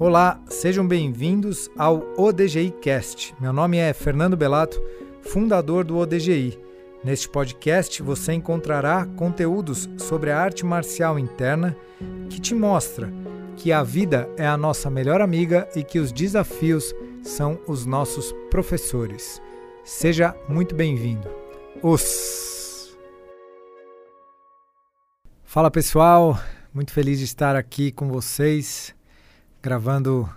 [0.00, 3.34] Olá, sejam bem-vindos ao ODGI Cast.
[3.40, 4.80] Meu nome é Fernando Belato,
[5.22, 6.56] fundador do ODGI.
[7.02, 11.76] Neste podcast você encontrará conteúdos sobre a arte marcial interna
[12.30, 13.12] que te mostra
[13.56, 18.32] que a vida é a nossa melhor amiga e que os desafios são os nossos
[18.52, 19.42] professores.
[19.82, 21.28] Seja muito bem-vindo.
[21.82, 22.96] Os
[25.42, 26.38] Fala pessoal,
[26.72, 28.96] muito feliz de estar aqui com vocês
[29.60, 30.28] gravando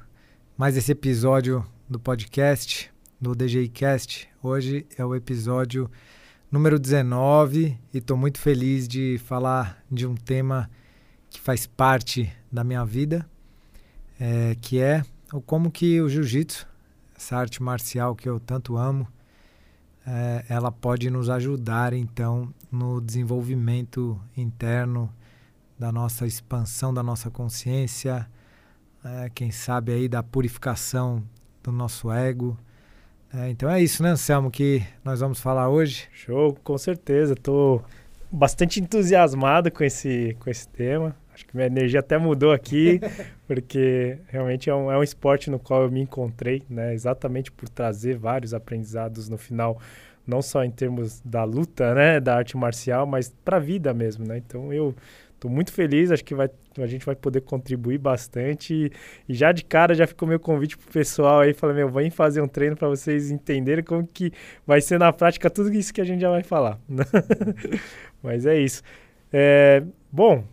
[0.58, 4.28] mais esse episódio do podcast, do DJI Cast.
[4.42, 5.92] Hoje é o episódio
[6.52, 10.68] número 19 e estou muito feliz de falar de um tema
[11.30, 13.30] que faz parte da minha vida,
[14.20, 16.68] é, que é o como que o jiu-jitsu,
[17.16, 19.08] essa arte marcial que eu tanto amo,
[20.06, 25.14] é, ela pode nos ajudar então no desenvolvimento interno
[25.78, 28.28] da nossa expansão da nossa consciência,
[29.04, 31.24] é, quem sabe aí da purificação
[31.64, 32.58] do nosso ego.
[33.34, 36.08] É, então é isso, né, Anselmo, que nós vamos falar hoje.
[36.12, 37.34] Show, com certeza.
[37.34, 37.84] Estou
[38.32, 41.16] bastante entusiasmado com esse, com esse tema.
[41.34, 43.00] Acho que minha energia até mudou aqui,
[43.48, 46.94] porque realmente é um, é um esporte no qual eu me encontrei, né?
[46.94, 49.80] Exatamente por trazer vários aprendizados no final,
[50.28, 54.28] não só em termos da luta, né, da arte marcial, mas para a vida mesmo,
[54.28, 54.38] né?
[54.38, 54.94] Então eu
[55.42, 58.74] Estou muito feliz, acho que vai, a gente vai poder contribuir bastante.
[58.74, 58.92] E,
[59.28, 62.42] e já de cara já ficou meu convite pro pessoal aí, falei, meu, vem fazer
[62.42, 64.32] um treino para vocês entenderem como que
[64.66, 66.80] vai ser na prática tudo isso que a gente já vai falar.
[68.24, 68.82] Mas é isso.
[69.34, 70.44] É, bom,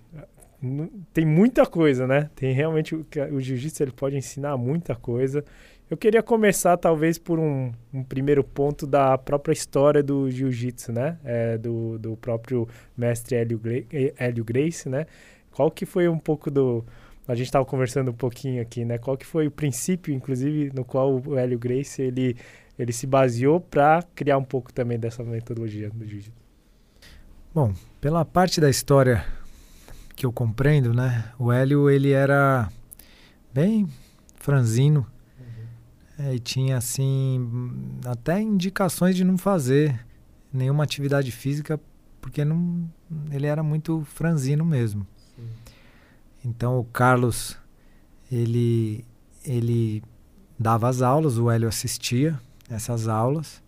[1.12, 2.30] tem muita coisa, né?
[2.34, 5.44] Tem realmente o, o jiu-jitsu ele pode ensinar muita coisa.
[5.91, 11.19] Eu queria começar, talvez, por um, um primeiro ponto da própria história do jiu-jitsu, né?
[11.25, 13.60] É, do, do próprio mestre Hélio,
[14.19, 15.06] Hélio Grace, né?
[15.58, 16.84] Qual que foi um pouco do...
[17.26, 18.96] A gente estava conversando um pouquinho aqui, né?
[18.96, 22.36] Qual que foi o princípio, inclusive, no qual o Hélio Grace, ele,
[22.78, 26.30] ele se baseou para criar um pouco também dessa metodologia do jiu-jitsu?
[27.52, 29.26] Bom, pela parte da história
[30.14, 31.24] que eu compreendo, né?
[31.36, 32.68] O Hélio, ele era
[33.52, 33.88] bem
[34.36, 35.04] franzino,
[36.20, 40.06] é, e tinha, assim, até indicações de não fazer
[40.52, 41.80] nenhuma atividade física,
[42.20, 42.88] porque não,
[43.32, 45.04] ele era muito franzino mesmo.
[46.48, 47.56] Então, o Carlos,
[48.31, 49.04] ele,
[49.44, 50.03] ele
[50.59, 52.38] dava as aulas, o Hélio assistia
[52.70, 53.62] essas aulas,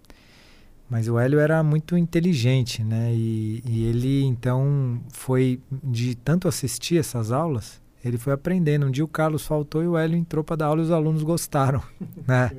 [0.88, 3.12] mas o Hélio era muito inteligente, né?
[3.14, 8.86] E, e ele, então, foi de tanto assistir essas aulas ele foi aprendendo.
[8.86, 11.22] Um dia o Carlos faltou e o Hélio entrou para dar aula e os alunos
[11.22, 11.82] gostaram,
[12.26, 12.50] né?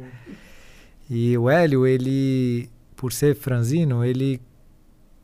[1.09, 4.39] E o Hélio, ele, por ser franzino, ele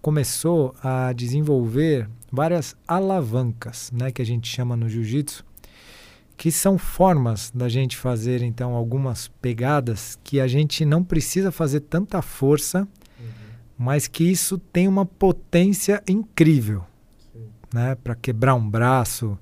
[0.01, 5.45] começou a desenvolver várias alavancas, né, que a gente chama no jiu-jitsu,
[6.35, 11.81] que são formas da gente fazer então algumas pegadas que a gente não precisa fazer
[11.81, 13.27] tanta força, uhum.
[13.77, 16.85] mas que isso tem uma potência incrível,
[17.33, 17.47] Sim.
[17.73, 19.37] né, para quebrar um braço,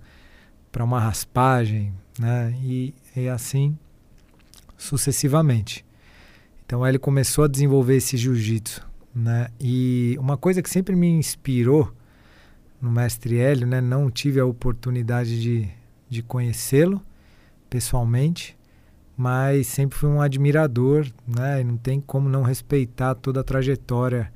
[0.76, 2.54] para uma raspagem, né?
[2.62, 3.78] E, e assim
[4.78, 5.86] sucessivamente.
[6.66, 9.48] Então ele começou a desenvolver esse jiu-jitsu, né?
[9.58, 11.94] E uma coisa que sempre me inspirou
[12.86, 13.82] no mestre Hélio, né?
[13.82, 15.68] Não tive a oportunidade de,
[16.08, 17.02] de conhecê-lo
[17.70, 18.56] pessoalmente,
[19.18, 21.62] mas sempre fui um admirador, né?
[21.62, 24.32] E não tem como não respeitar toda a trajetória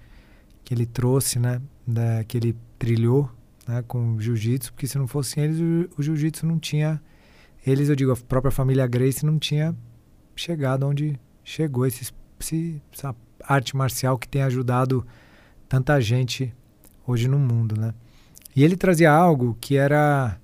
[0.63, 1.61] que ele trouxe, né?
[1.85, 3.29] Da, que ele trilhou
[3.67, 7.01] né, com o jiu-jitsu, porque se não fossem eles, o, o jiu-jitsu não tinha.
[7.65, 9.75] Eles, eu digo, a própria família Grace não tinha
[10.35, 15.05] chegado onde chegou esse, esse, essa arte marcial que tem ajudado
[15.67, 16.53] tanta gente
[17.05, 17.93] hoje no mundo, né?
[18.55, 20.37] E ele trazia algo que era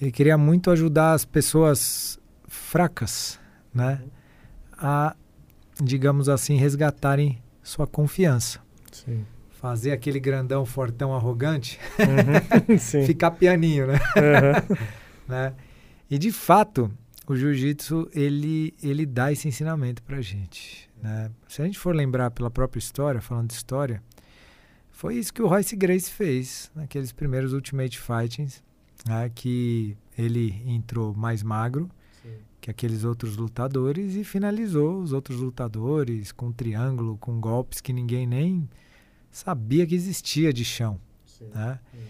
[0.00, 3.38] ele queria muito ajudar as pessoas fracas,
[3.72, 4.00] né,
[4.76, 5.14] a
[5.80, 8.60] digamos assim resgatarem sua confiança.
[8.90, 9.24] Sim
[9.62, 12.76] fazer aquele grandão, fortão, arrogante, uhum,
[13.06, 13.94] ficar pianinho, né?
[14.16, 14.76] Uhum.
[15.28, 15.54] né?
[16.10, 16.90] E de fato,
[17.28, 20.90] o jiu-jitsu ele ele dá esse ensinamento para gente.
[21.00, 21.30] Né?
[21.46, 24.02] Se a gente for lembrar pela própria história, falando de história,
[25.02, 28.62] foi isso que o Royce Grace fez naqueles primeiros Ultimate Fightings,
[29.04, 29.28] né?
[29.34, 31.90] que ele entrou mais magro
[32.22, 32.36] Sim.
[32.60, 38.28] que aqueles outros lutadores e finalizou os outros lutadores com triângulo, com golpes que ninguém
[38.28, 38.70] nem
[39.28, 41.00] sabia que existia de chão.
[41.52, 41.80] Né?
[41.92, 42.00] Uhum.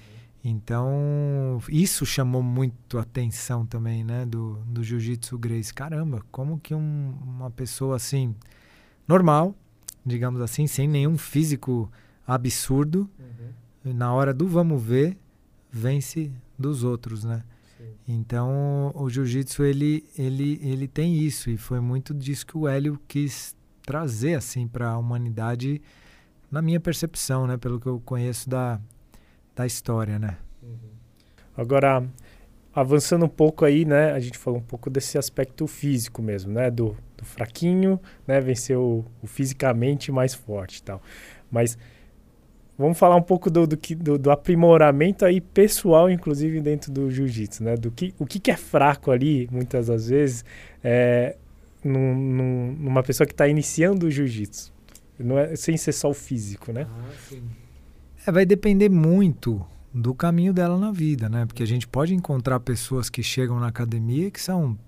[0.45, 5.73] Então, isso chamou muito a atenção também, né, do, do jiu-jitsu Grace.
[5.73, 8.35] Caramba, como que um, uma pessoa assim,
[9.09, 9.55] normal,
[10.05, 11.91] digamos assim, sem nenhum físico
[12.27, 13.95] absurdo, uhum.
[13.95, 15.17] na hora do vamos ver,
[15.71, 17.43] vence dos outros, né?
[17.77, 17.85] Sim.
[18.07, 23.01] Então, o jiu-jitsu ele, ele, ele tem isso e foi muito disso que o Hélio
[23.09, 25.83] quis trazer assim para a humanidade,
[26.51, 28.81] na minha percepção, né, pelo que eu conheço da,
[29.57, 30.37] da história, né?
[30.63, 30.77] Uhum.
[31.57, 32.07] Agora,
[32.75, 36.71] avançando um pouco aí, né, a gente falou um pouco desse aspecto físico mesmo, né,
[36.71, 41.03] do, do fraquinho, né, vencer o, o fisicamente mais forte e tal.
[41.51, 41.77] Mas
[42.79, 47.63] Vamos falar um pouco do, do, do, do aprimoramento aí pessoal, inclusive dentro do jiu-jitsu,
[47.63, 47.77] né?
[47.77, 50.45] Do que, o que, que é fraco ali, muitas das vezes,
[50.83, 51.37] é,
[51.85, 54.73] num, num, numa pessoa que está iniciando o jiu-jitsu.
[55.19, 56.87] Não é, sem ser só o físico, né?
[56.89, 57.37] Ah,
[58.27, 61.45] é, vai depender muito do caminho dela na vida, né?
[61.45, 64.79] Porque a gente pode encontrar pessoas que chegam na academia que são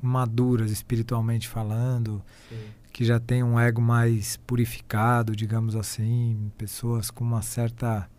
[0.00, 7.22] maduras espiritualmente falando, Sim que já tem um ego mais purificado, digamos assim, pessoas com
[7.22, 8.10] uma certa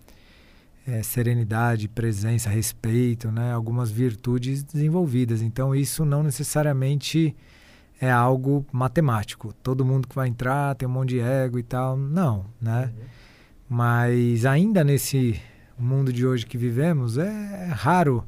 [0.88, 3.52] é, serenidade, presença, respeito, né?
[3.52, 5.42] algumas virtudes desenvolvidas.
[5.42, 7.36] Então, isso não necessariamente
[8.00, 9.54] é algo matemático.
[9.62, 11.98] Todo mundo que vai entrar tem um monte de ego e tal.
[11.98, 12.94] Não, né?
[12.96, 13.04] Uhum.
[13.68, 15.42] Mas ainda nesse
[15.78, 18.24] mundo de hoje que vivemos, é, é raro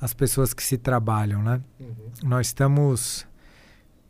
[0.00, 1.60] as pessoas que se trabalham, né?
[1.80, 1.94] Uhum.
[2.24, 3.26] Nós estamos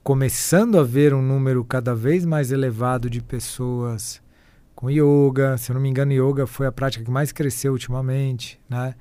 [0.03, 4.23] começando a ver um número cada vez mais elevado de pessoas
[4.75, 5.59] com yoga.
[5.59, 8.95] Se eu não me engano, yoga foi a prática que mais cresceu ultimamente, né?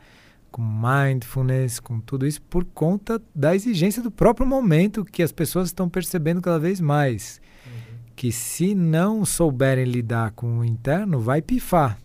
[0.49, 5.67] Com mindfulness, com tudo isso, por conta da exigência do próprio momento que as pessoas
[5.69, 7.39] estão percebendo cada vez mais.
[7.65, 7.71] Uhum.
[8.15, 11.99] Que se não souberem lidar com o interno, vai pifar.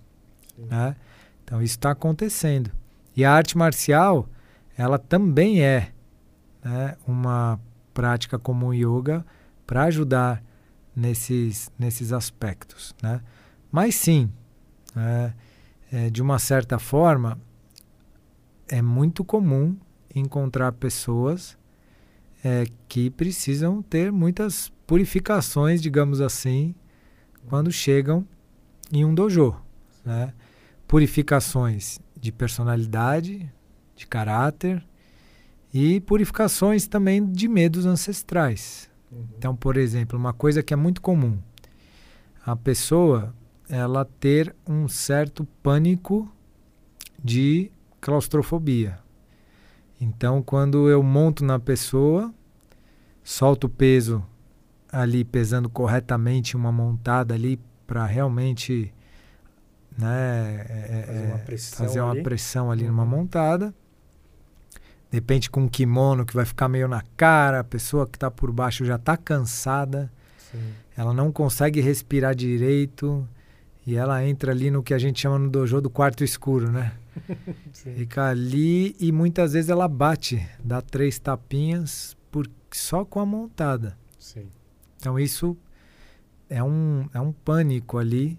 [0.70, 0.96] Né?
[1.44, 2.70] Então isso está acontecendo.
[3.16, 4.28] E a arte marcial,
[4.76, 5.92] ela também é
[6.64, 7.60] né, uma
[7.92, 9.24] prática como o yoga
[9.66, 10.42] para ajudar
[10.94, 12.94] nesses, nesses aspectos.
[13.02, 13.20] Né?
[13.70, 14.30] Mas sim,
[14.96, 15.32] é,
[15.90, 17.38] é, de uma certa forma,
[18.68, 19.76] é muito comum
[20.14, 21.56] encontrar pessoas
[22.44, 26.74] é, que precisam ter muitas purificações, digamos assim,
[27.48, 28.26] quando chegam
[28.92, 29.54] em um dojo.
[30.04, 30.32] Né?
[30.86, 33.50] Purificações de personalidade,
[34.02, 34.84] de caráter,
[35.72, 38.90] e purificações também de medos ancestrais.
[39.10, 39.26] Uhum.
[39.36, 41.38] Então, por exemplo, uma coisa que é muito comum,
[42.44, 43.34] a pessoa
[43.68, 46.30] ela ter um certo pânico
[47.22, 47.70] de
[48.00, 48.98] claustrofobia.
[50.00, 52.34] Então, quando eu monto na pessoa,
[53.22, 54.22] solto o peso
[54.90, 58.92] ali pesando corretamente uma montada ali para realmente
[59.96, 62.90] né, é, fazer uma pressão fazer uma ali, pressão ali uhum.
[62.90, 63.74] numa montada
[65.12, 68.30] de repente com um kimono que vai ficar meio na cara, a pessoa que está
[68.30, 70.72] por baixo já está cansada, Sim.
[70.96, 73.28] ela não consegue respirar direito
[73.86, 76.94] e ela entra ali no que a gente chama no dojo do quarto escuro, né?
[77.94, 83.98] Fica ali e muitas vezes ela bate, dá três tapinhas por, só com a montada.
[84.18, 84.46] Sim.
[84.96, 85.54] Então isso
[86.48, 88.38] é um, é um pânico ali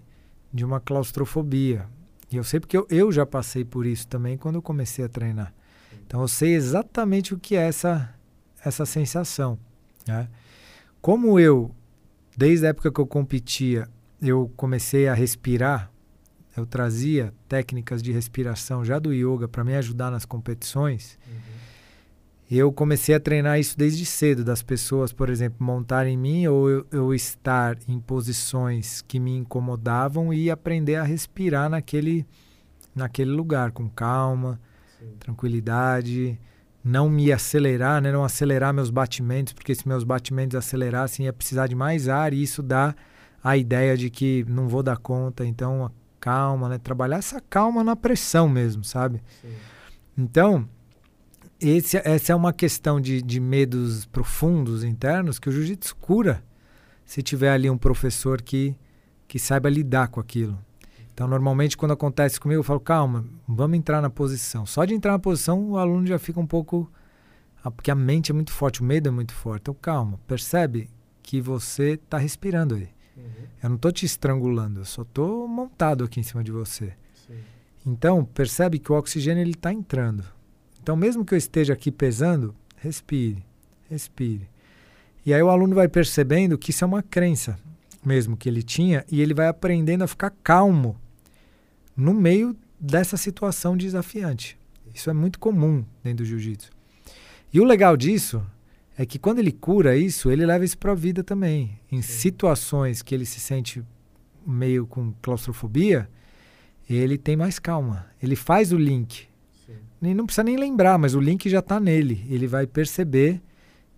[0.52, 1.86] de uma claustrofobia.
[2.32, 5.08] E eu sei porque eu, eu já passei por isso também quando eu comecei a
[5.08, 5.54] treinar.
[6.06, 8.14] Então eu sei exatamente o que é essa,
[8.64, 9.58] essa sensação.
[10.06, 10.28] Né?
[11.00, 11.74] Como eu,
[12.36, 13.88] desde a época que eu competia,
[14.20, 15.90] eu comecei a respirar,
[16.56, 21.18] eu trazia técnicas de respiração já do yoga para me ajudar nas competições.
[21.26, 21.54] Uhum.
[22.50, 26.70] Eu comecei a treinar isso desde cedo, das pessoas, por exemplo, montarem em mim ou
[26.70, 32.24] eu, eu estar em posições que me incomodavam e aprender a respirar naquele,
[32.94, 34.60] naquele lugar com calma,
[35.18, 36.38] tranquilidade,
[36.82, 38.12] não me acelerar, né?
[38.12, 42.42] não acelerar meus batimentos, porque se meus batimentos acelerassem ia precisar de mais ar e
[42.42, 42.94] isso dá
[43.42, 46.78] a ideia de que não vou dar conta, então calma, né?
[46.78, 49.22] Trabalhar essa calma na pressão mesmo, sabe?
[49.42, 49.52] Sim.
[50.16, 50.68] Então,
[51.60, 56.42] esse, essa é uma questão de, de medos profundos internos que o jiu-jitsu cura
[57.04, 58.74] se tiver ali um professor que,
[59.28, 60.58] que saiba lidar com aquilo.
[61.14, 64.66] Então, normalmente, quando acontece comigo, eu falo, calma, vamos entrar na posição.
[64.66, 66.90] Só de entrar na posição, o aluno já fica um pouco.
[67.62, 69.62] Ah, porque a mente é muito forte, o medo é muito forte.
[69.62, 70.90] Então, calma, percebe
[71.22, 72.88] que você está respirando aí.
[73.16, 73.46] Uhum.
[73.62, 76.92] Eu não estou te estrangulando, eu só estou montado aqui em cima de você.
[77.14, 77.38] Sim.
[77.86, 80.24] Então, percebe que o oxigênio está entrando.
[80.82, 83.46] Então, mesmo que eu esteja aqui pesando, respire,
[83.88, 84.50] respire.
[85.24, 87.56] E aí o aluno vai percebendo que isso é uma crença
[88.04, 90.96] mesmo que ele tinha e ele vai aprendendo a ficar calmo
[91.96, 94.58] no meio dessa situação desafiante.
[94.92, 96.70] Isso é muito comum dentro do jiu-jitsu.
[97.52, 98.44] E o legal disso
[98.96, 101.78] é que quando ele cura isso, ele leva isso para a vida também.
[101.90, 102.12] Em Sim.
[102.12, 103.82] situações que ele se sente
[104.46, 106.08] meio com claustrofobia,
[106.88, 108.06] ele tem mais calma.
[108.22, 109.26] Ele faz o link.
[109.66, 110.14] Sim.
[110.14, 112.24] não precisa nem lembrar, mas o link já está nele.
[112.28, 113.40] Ele vai perceber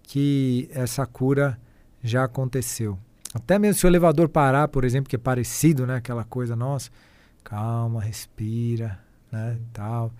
[0.02, 1.58] que essa cura
[2.02, 2.98] já aconteceu.
[3.34, 5.96] Até mesmo se o elevador parar, por exemplo, que é parecido, né?
[5.96, 6.90] Aquela coisa, nossa,
[7.46, 8.98] calma, respira,
[9.30, 9.56] né?
[9.72, 10.12] Tal.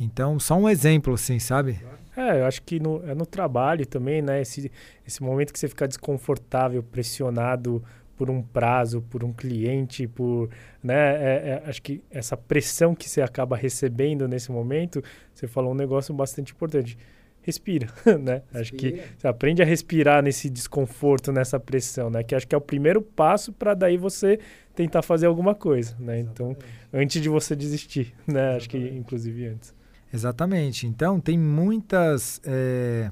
[0.00, 1.78] Então, só um exemplo, assim, sabe?
[2.16, 4.40] É, eu acho que no, é no trabalho também, né?
[4.40, 4.72] Esse,
[5.06, 7.84] esse momento que você fica desconfortável, pressionado
[8.16, 10.48] por um prazo, por um cliente, por,
[10.82, 10.94] né?
[10.94, 15.02] É, é, acho que essa pressão que você acaba recebendo nesse momento,
[15.32, 16.96] você falou um negócio bastante importante
[17.42, 18.42] respira, né?
[18.52, 18.60] Respira.
[18.60, 22.22] Acho que você aprende a respirar nesse desconforto, nessa pressão, né?
[22.22, 24.38] Que acho que é o primeiro passo para daí você
[24.74, 26.20] tentar fazer alguma coisa, né?
[26.20, 26.56] Então,
[26.92, 28.56] antes de você desistir, né?
[28.56, 28.56] Exatamente.
[28.56, 29.74] Acho que inclusive antes.
[30.12, 30.86] Exatamente.
[30.86, 33.10] Então, tem muitas, é,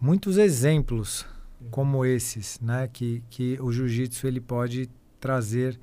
[0.00, 1.22] muitos exemplos
[1.60, 1.68] uhum.
[1.70, 2.88] como esses, né?
[2.92, 5.78] Que, que o jiu-jitsu ele pode trazer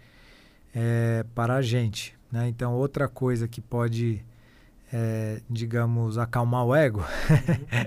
[0.73, 2.47] é, para a gente, né?
[2.47, 4.23] Então, outra coisa que pode
[4.91, 7.85] é, digamos, acalmar o ego, uhum.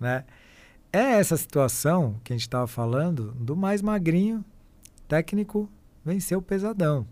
[0.00, 0.24] né?
[0.92, 4.44] É essa situação que a gente estava falando do mais magrinho,
[5.08, 5.68] técnico,
[6.04, 7.06] vencer o pesadão.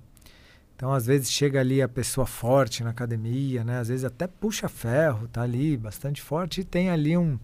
[0.77, 3.79] Então, às vezes chega ali a pessoa forte na academia, né?
[3.79, 7.39] Às vezes até puxa ferro, tá ali bastante forte e tem ali um,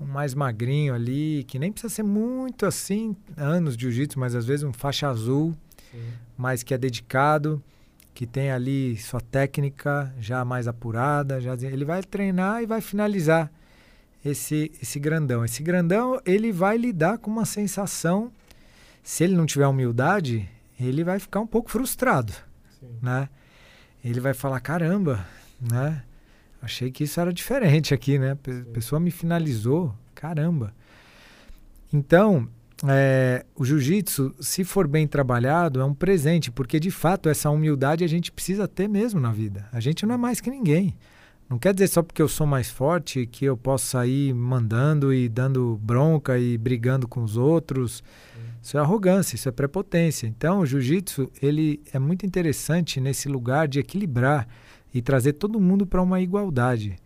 [0.00, 4.44] um mais magrinho ali, que nem precisa ser muito assim, anos de jiu-jitsu, mas às
[4.44, 5.54] vezes um faixa azul,
[5.90, 6.02] Sim.
[6.36, 7.62] mas que é dedicado
[8.18, 13.48] que tem ali sua técnica já mais apurada, já ele vai treinar e vai finalizar
[14.24, 15.44] esse esse grandão.
[15.44, 18.32] Esse grandão, ele vai lidar com uma sensação,
[19.04, 20.48] se ele não tiver humildade,
[20.80, 22.32] ele vai ficar um pouco frustrado,
[22.80, 22.90] Sim.
[23.00, 23.28] né?
[24.04, 25.24] Ele vai falar, caramba,
[25.60, 26.02] né?
[26.60, 28.32] Achei que isso era diferente aqui, né?
[28.32, 30.74] A pessoa me finalizou, caramba.
[31.92, 32.48] Então,
[32.86, 38.04] é, o jiu-jitsu, se for bem trabalhado, é um presente, porque de fato essa humildade
[38.04, 39.68] a gente precisa ter mesmo na vida.
[39.72, 40.94] A gente não é mais que ninguém.
[41.48, 45.28] Não quer dizer só porque eu sou mais forte que eu posso sair mandando e
[45.28, 48.04] dando bronca e brigando com os outros.
[48.62, 50.26] Isso é arrogância, isso é prepotência.
[50.26, 54.46] Então, o jiu-jitsu ele é muito interessante nesse lugar de equilibrar
[54.92, 56.96] e trazer todo mundo para uma igualdade.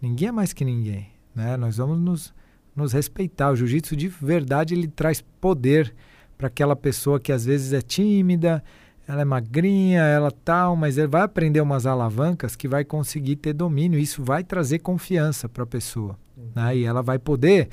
[0.00, 1.56] Ninguém é mais que ninguém, né?
[1.56, 2.34] Nós vamos nos
[2.74, 3.50] nos respeitar.
[3.50, 5.94] O jiu-jitsu de verdade ele traz poder
[6.36, 8.62] para aquela pessoa que às vezes é tímida,
[9.06, 13.52] ela é magrinha, ela tal, mas ele vai aprender umas alavancas que vai conseguir ter
[13.52, 13.98] domínio.
[13.98, 16.48] Isso vai trazer confiança para a pessoa, uhum.
[16.54, 16.76] né?
[16.76, 17.68] E ela vai poder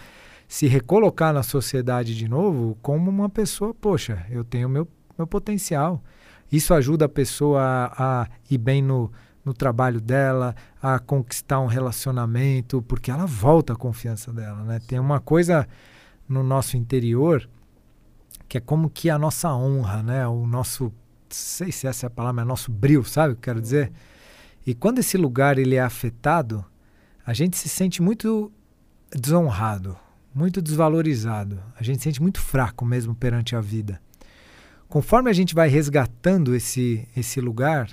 [0.48, 4.88] se recolocar na sociedade de novo como uma pessoa, poxa, eu tenho meu
[5.20, 6.02] meu potencial.
[6.52, 9.12] Isso ajuda a pessoa a, a ir bem no
[9.50, 14.80] no trabalho dela, a conquistar um relacionamento, porque ela volta a confiança dela, né?
[14.88, 15.68] Tem uma coisa
[16.28, 17.50] no nosso interior
[18.48, 20.28] que é como que a nossa honra, né?
[20.28, 20.94] O nosso,
[21.30, 23.92] sei se essa é a palavra, é nosso brilho, sabe o que quero dizer?
[24.68, 26.64] E quando esse lugar ele é afetado,
[27.26, 28.52] a gente se sente muito
[29.12, 29.98] desonrado,
[30.34, 31.60] muito desvalorizado.
[31.76, 34.00] A gente se sente muito fraco mesmo perante a vida.
[34.88, 37.90] Conforme a gente vai resgatando esse esse lugar,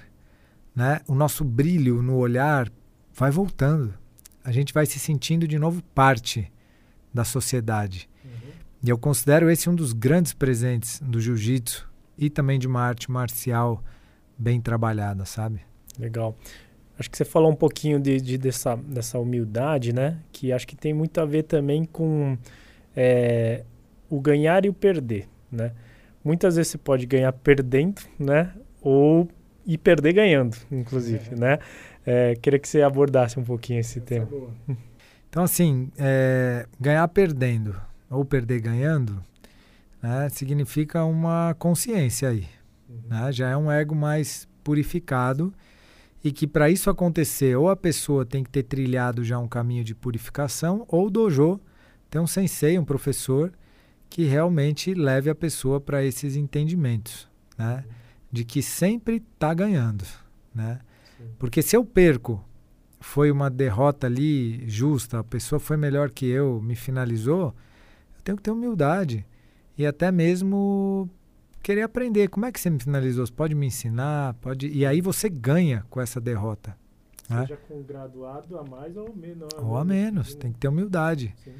[0.76, 2.70] né, o nosso brilho no olhar
[3.14, 3.94] vai voltando.
[4.44, 6.52] A gente vai se sentindo de novo parte
[7.12, 8.08] da sociedade.
[8.22, 8.50] Uhum.
[8.84, 13.10] E eu considero esse um dos grandes presentes do jiu-jitsu e também de uma arte
[13.10, 13.82] marcial
[14.38, 15.62] bem trabalhada, sabe?
[15.98, 16.36] Legal.
[16.98, 20.18] Acho que você falou um pouquinho de, de dessa, dessa humildade, né?
[20.30, 22.36] Que acho que tem muito a ver também com
[22.94, 23.64] é,
[24.08, 25.72] o ganhar e o perder, né?
[26.22, 28.52] Muitas vezes você pode ganhar perdendo, né?
[28.80, 29.28] Ou
[29.66, 31.36] e perder ganhando, inclusive, é.
[31.36, 31.58] né?
[32.06, 34.28] É, queria que você abordasse um pouquinho esse Essa tema.
[34.68, 34.72] É
[35.28, 37.74] então, assim, é, ganhar perdendo
[38.08, 39.20] ou perder ganhando
[40.00, 42.46] né, significa uma consciência aí.
[42.88, 43.00] Uhum.
[43.08, 43.32] Né?
[43.32, 45.52] Já é um ego mais purificado
[46.22, 49.82] e que para isso acontecer, ou a pessoa tem que ter trilhado já um caminho
[49.82, 51.60] de purificação, ou o dojo
[52.08, 53.52] tem um sensei, um professor,
[54.08, 57.28] que realmente leve a pessoa para esses entendimentos.
[57.58, 57.84] Né?
[57.84, 60.04] Uhum de que sempre está ganhando,
[60.54, 60.80] né?
[61.38, 62.44] Porque se eu perco,
[63.00, 67.54] foi uma derrota ali justa, a pessoa foi melhor que eu, me finalizou,
[68.16, 69.24] eu tenho que ter humildade
[69.78, 71.08] e até mesmo
[71.62, 72.28] querer aprender.
[72.28, 73.26] Como é que você me finalizou?
[73.26, 74.34] Você pode me ensinar?
[74.34, 76.76] Pode e aí você ganha com essa derrota.
[77.28, 77.42] Né?
[77.42, 77.60] Seja né?
[77.68, 79.48] com graduado a mais ou menos.
[79.58, 81.34] Ou a menos, tem que ter humildade.
[81.44, 81.52] Sim.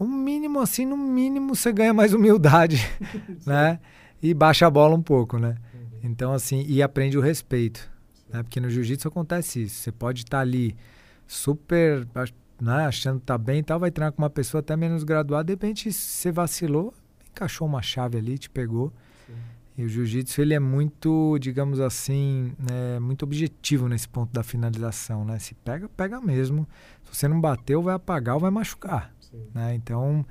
[0.00, 2.78] Um mínimo assim, no mínimo você ganha mais humildade,
[3.44, 3.80] né?
[4.22, 5.56] E baixa a bola um pouco, né?
[6.02, 7.90] Então, assim, e aprende o respeito.
[8.28, 8.42] Né?
[8.42, 9.76] Porque no jiu-jitsu acontece isso.
[9.76, 10.76] Você pode estar tá ali
[11.26, 12.06] super
[12.60, 15.44] né, achando que tá bem e tal, vai treinar com uma pessoa até menos graduada,
[15.44, 16.92] de repente você vacilou,
[17.30, 18.92] encaixou uma chave ali, te pegou.
[19.26, 19.34] Sim.
[19.76, 25.24] E o jiu-jitsu ele é muito, digamos assim, é, muito objetivo nesse ponto da finalização,
[25.24, 25.38] né?
[25.38, 26.66] Se pega, pega mesmo.
[27.04, 29.14] Se você não bateu, vai apagar ou vai machucar,
[29.54, 29.74] né?
[29.74, 30.26] Então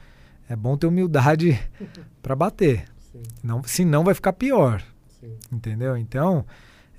[0.50, 1.58] é bom ter humildade
[2.22, 2.86] para bater.
[3.12, 3.24] Sim.
[3.42, 4.84] Não, senão vai ficar pior.
[5.20, 5.36] Sim.
[5.52, 5.98] Entendeu?
[5.98, 6.46] Então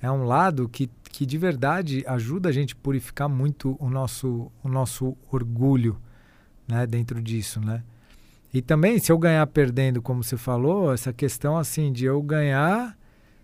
[0.01, 4.51] é um lado que, que de verdade ajuda a gente a purificar muito o nosso,
[4.63, 5.97] o nosso orgulho,
[6.67, 6.87] né?
[6.87, 7.83] Dentro disso, né?
[8.53, 12.97] E também, se eu ganhar perdendo, como você falou, essa questão assim de eu ganhar,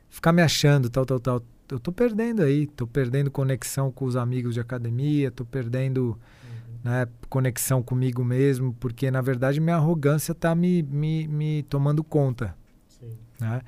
[0.09, 1.43] ficar me achando, tal, tal, tal.
[1.71, 6.79] Eu tô perdendo aí, tô perdendo conexão com os amigos de academia, tô perdendo uhum.
[6.85, 12.55] né, conexão comigo mesmo, porque na verdade minha arrogância tá me, me, me tomando conta.
[12.89, 13.13] Sim.
[13.41, 13.61] Né?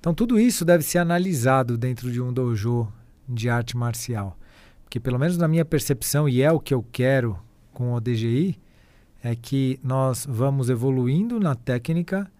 [0.00, 2.90] Então tudo isso deve ser analisado dentro de um dojo
[3.28, 4.38] de arte marcial.
[4.84, 7.38] Porque pelo menos na minha percepção, e é o que eu quero
[7.72, 8.58] com o DGI,
[9.22, 12.30] é que nós vamos evoluindo na técnica,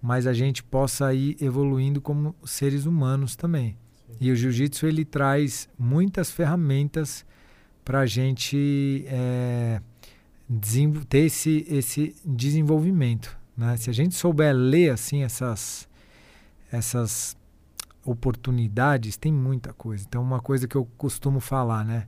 [0.00, 3.76] mas a gente possa ir evoluindo como seres humanos também.
[4.06, 4.16] Sim.
[4.20, 7.26] E o jiu-jitsu ele traz muitas ferramentas
[7.84, 9.80] para a gente é,
[11.08, 13.36] ter esse, esse desenvolvimento.
[13.56, 13.76] Né?
[13.76, 15.88] Se a gente souber ler assim essas,
[16.70, 17.36] essas
[18.04, 20.04] oportunidades, tem muita coisa.
[20.08, 22.06] Então, uma coisa que eu costumo falar, né?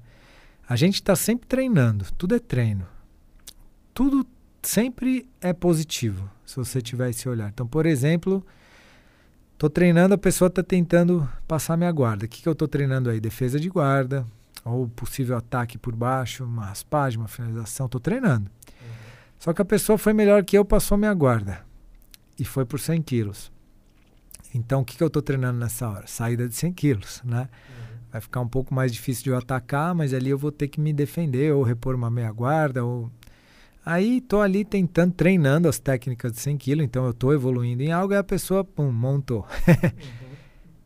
[0.69, 2.87] A gente está sempre treinando, tudo é treino
[3.95, 4.27] tudo
[4.63, 7.49] sempre é positivo, se você tiver esse olhar.
[7.49, 8.45] Então, por exemplo,
[9.53, 12.25] estou treinando, a pessoa está tentando passar minha guarda.
[12.25, 13.21] O que, que eu estou treinando aí?
[13.21, 14.27] Defesa de guarda,
[14.65, 17.87] ou possível ataque por baixo, uma raspagem, uma finalização.
[17.87, 18.51] Estou treinando.
[18.81, 18.89] Uhum.
[19.39, 21.65] Só que a pessoa foi melhor que eu, passou minha guarda.
[22.39, 23.52] E foi por 100 quilos.
[24.55, 26.07] Então, o que, que eu estou treinando nessa hora?
[26.07, 27.49] Saída de 100 quilos, né?
[27.69, 27.99] Uhum.
[28.13, 30.81] Vai ficar um pouco mais difícil de eu atacar, mas ali eu vou ter que
[30.81, 33.11] me defender, ou repor uma meia guarda, ou
[33.85, 37.91] Aí tô ali tentando, treinando as técnicas de 100 kg, então eu tô evoluindo em
[37.91, 39.47] algo e a pessoa, pum, montou.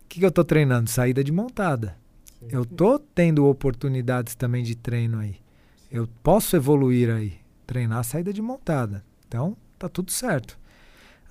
[0.07, 0.09] O uhum.
[0.09, 0.89] que, que eu tô treinando?
[0.89, 1.97] Saída de montada.
[2.39, 2.47] Sim.
[2.51, 5.37] Eu tô tendo oportunidades também de treino aí.
[5.91, 7.35] Eu posso evoluir aí,
[7.67, 9.05] treinar a saída de montada.
[9.29, 10.59] Então, tá tudo certo.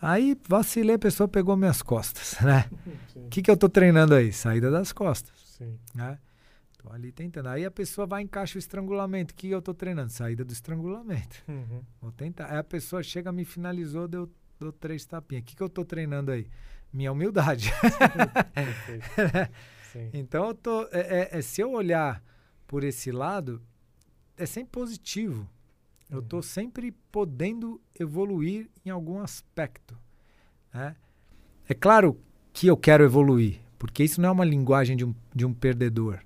[0.02, 2.70] Aí vacilei, a pessoa pegou minhas costas, né?
[3.16, 4.32] O que, que eu tô treinando aí?
[4.32, 5.34] Saída das costas.
[5.58, 5.80] Sim.
[5.94, 6.20] Né?
[6.78, 7.48] Tô ali tentando.
[7.48, 9.34] Aí a pessoa vai encaixa o estrangulamento.
[9.34, 10.12] O que eu tô treinando?
[10.12, 11.44] Saída do estrangulamento.
[11.48, 11.82] Uhum.
[12.02, 12.52] Vou tentar.
[12.52, 14.30] Aí a pessoa chega, me finalizou, deu,
[14.60, 15.44] deu três tapinhas.
[15.44, 16.48] O que, que eu tô treinando aí?
[16.94, 17.74] Minha humildade.
[20.14, 22.24] então, eu tô, é, é, é, se eu olhar
[22.68, 23.62] por esse lado,
[24.38, 25.50] é sempre positivo.
[26.10, 26.44] Eu estou uhum.
[26.44, 29.98] sempre podendo evoluir em algum aspecto.
[30.74, 30.96] Né?
[31.68, 32.20] É claro
[32.54, 36.20] que eu quero evoluir, porque isso não é uma linguagem de um, de um perdedor.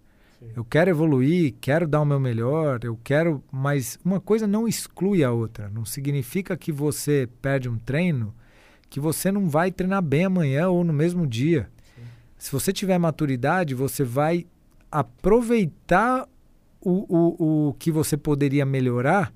[0.55, 5.21] Eu quero evoluir, quero dar o meu melhor, eu quero, mas uma coisa não exclui
[5.21, 5.69] a outra.
[5.69, 8.33] Não significa que você perde um treino
[8.89, 11.69] que você não vai treinar bem amanhã ou no mesmo dia.
[11.95, 12.01] Sim.
[12.37, 14.47] Se você tiver maturidade, você vai
[14.89, 16.27] aproveitar
[16.81, 19.33] o, o, o que você poderia melhorar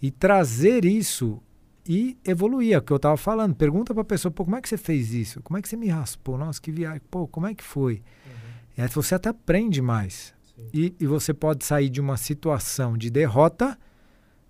[0.00, 1.42] e trazer isso
[1.88, 2.74] e evoluir.
[2.74, 3.54] É o que eu estava falando.
[3.54, 5.42] Pergunta para a pessoa, pô, como é que você fez isso?
[5.42, 6.36] Como é que você me raspou?
[6.36, 7.00] Nossa, que viagem.
[7.10, 7.94] Pô, como é que foi?
[7.94, 8.32] Uhum.
[8.78, 10.34] E aí você até aprende mais.
[10.72, 13.78] E, e, você pode sair de uma situação de derrota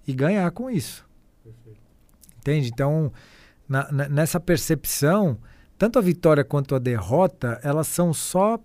[0.06, 1.04] e ganhar com isso.
[1.42, 1.80] Perfeito.
[2.38, 2.70] Entende?
[2.72, 3.12] Então,
[3.68, 5.36] na, na, nessa percepção,
[5.76, 8.58] tanto a vitória quanto a derrota, elas são só,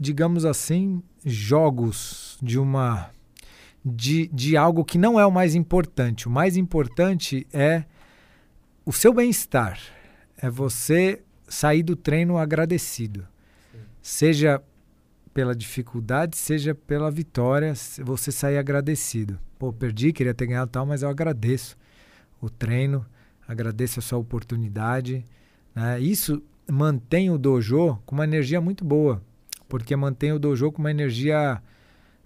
[0.00, 3.10] digamos assim, jogos de uma
[3.88, 6.26] de, de algo que não é o mais importante.
[6.26, 7.84] O mais importante é
[8.84, 9.78] o seu bem-estar.
[10.36, 13.24] É você sair do treino agradecido.
[13.72, 13.78] Sim.
[14.02, 14.62] Seja
[15.32, 17.72] pela dificuldade, seja pela vitória,
[18.02, 19.38] você sair agradecido.
[19.56, 21.76] Pô, perdi, queria ter ganhado tal, mas eu agradeço
[22.40, 23.06] o treino,
[23.46, 25.24] agradeço a sua oportunidade.
[25.74, 26.00] Né?
[26.00, 29.22] Isso mantém o dojo com uma energia muito boa,
[29.68, 31.62] porque mantém o dojo com uma energia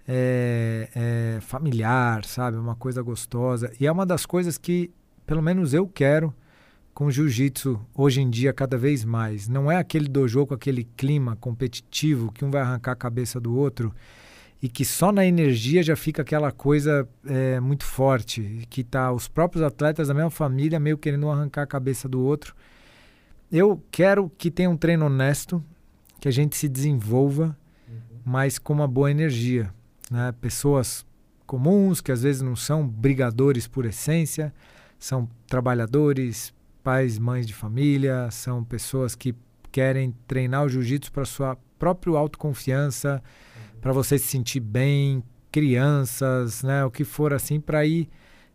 [0.07, 2.57] é, é, familiar, sabe?
[2.57, 3.71] Uma coisa gostosa.
[3.79, 4.91] E é uma das coisas que,
[5.25, 6.33] pelo menos eu quero,
[6.93, 9.47] com jiu-jitsu hoje em dia cada vez mais.
[9.47, 13.55] Não é aquele dojo com aquele clima competitivo que um vai arrancar a cabeça do
[13.55, 13.93] outro
[14.61, 19.27] e que só na energia já fica aquela coisa é, muito forte, que tá os
[19.27, 22.55] próprios atletas da mesma família meio querendo arrancar a cabeça do outro.
[23.51, 25.63] Eu quero que tenha um treino honesto,
[26.19, 27.57] que a gente se desenvolva,
[27.89, 27.95] uhum.
[28.23, 29.73] mas com uma boa energia.
[30.11, 30.33] Né?
[30.41, 31.05] Pessoas
[31.47, 34.53] comuns, que às vezes não são brigadores por essência,
[34.99, 39.33] são trabalhadores, pais, mães de família, são pessoas que
[39.71, 43.79] querem treinar o jiu-jitsu para sua própria autoconfiança, uhum.
[43.79, 48.07] para você se sentir bem, crianças, né, o que for assim, para ir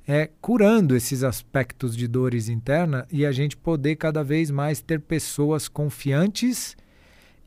[0.06, 5.00] é, curando esses aspectos de dores internas e a gente poder cada vez mais ter
[5.00, 6.76] pessoas confiantes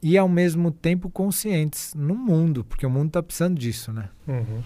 [0.01, 4.09] e ao mesmo tempo conscientes no mundo, porque o mundo está precisando disso, né?
[4.27, 4.61] Uhum.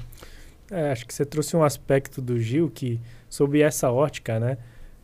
[0.72, 4.58] É, acho que você trouxe um aspecto do Gil que, sob essa ótica, né?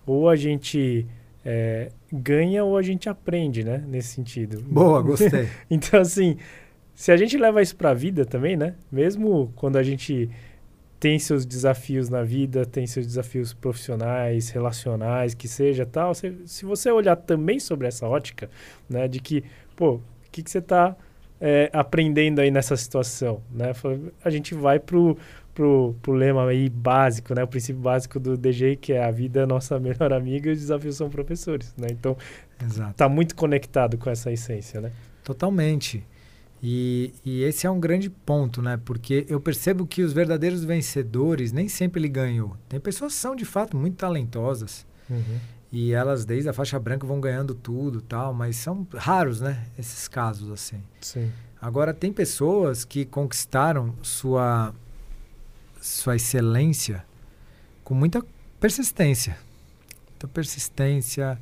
[0.06, 1.06] Ou a gente
[1.44, 3.84] é, ganha ou a gente aprende, né?
[3.88, 4.62] Nesse sentido.
[4.64, 5.48] Boa, gostei.
[5.70, 6.38] então, assim,
[6.94, 8.76] se a gente leva isso para a vida também, né?
[8.92, 10.30] Mesmo quando a gente
[11.00, 16.14] tem seus desafios na vida, tem seus desafios profissionais, relacionais, que seja tal.
[16.14, 18.50] Se, se você olhar também sobre essa ótica,
[18.90, 19.44] né, de que,
[19.78, 20.96] pô, o que, que você está
[21.42, 23.72] é, aprendendo aí nessa situação, né?
[24.24, 25.18] A gente vai pro,
[25.54, 27.44] pro, pro lema aí básico, né?
[27.44, 30.60] O princípio básico do DG, que é a vida é nossa melhor amiga e os
[30.60, 31.88] desafios são professores, né?
[31.92, 32.16] Então,
[32.64, 32.94] Exato.
[32.94, 34.92] tá muito conectado com essa essência, né?
[35.24, 36.06] Totalmente.
[36.62, 38.78] E, e, esse é um grande ponto, né?
[38.84, 42.58] Porque eu percebo que os verdadeiros vencedores nem sempre ele ganhou.
[42.68, 45.40] Tem pessoas que são de fato muito talentosas uhum.
[45.72, 48.34] E elas desde a faixa branca vão ganhando tudo, tal.
[48.34, 49.66] Mas são raros, né?
[49.78, 50.82] Esses casos assim.
[51.02, 51.32] Sim.
[51.62, 54.74] Agora tem pessoas que conquistaram sua
[55.82, 57.06] sua excelência
[57.84, 58.24] com muita
[58.60, 59.38] persistência,
[60.10, 61.40] muita persistência,